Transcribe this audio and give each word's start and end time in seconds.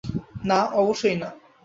না, 0.45 0.59
অবশ্যই 0.73 1.15
না। 1.15 1.29